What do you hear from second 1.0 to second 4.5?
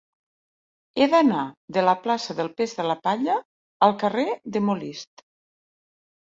He d'anar de la plaça del Pes de la Palla al carrer